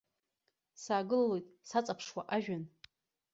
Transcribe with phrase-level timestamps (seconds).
[0.83, 2.63] Саагылалоит саҵаԥшуа ажәҩан.